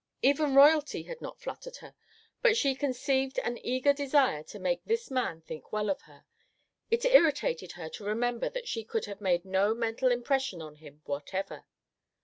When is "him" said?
10.77-11.03